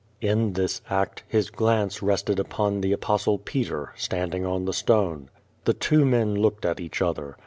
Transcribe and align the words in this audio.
In 0.19 0.53
this 0.53 0.81
act, 0.89 1.21
his 1.27 1.51
glance 1.51 2.01
rested 2.01 2.39
ujwn 2.39 2.81
the 2.81 2.95
Ajjostlc 2.95 3.45
Peter, 3.45 3.93
stand 3.95 4.33
ing 4.33 4.47
on 4.47 4.65
the 4.65 4.73
stone. 4.73 5.29
The 5.65 5.75
two 5.75 6.05
men 6.05 6.33
looked 6.33 6.65
at 6.65 6.79
each 6.79 7.03
other. 7.03 7.37